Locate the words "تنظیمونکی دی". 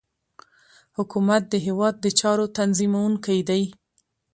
2.57-3.63